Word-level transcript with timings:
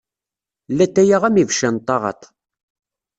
Llatay-a 0.73 1.17
am 1.27 1.35
ibeccan 1.41 1.73
n 1.81 1.85
taɣaḍt. 1.85 2.23